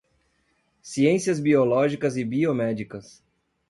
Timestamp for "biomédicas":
2.25-3.23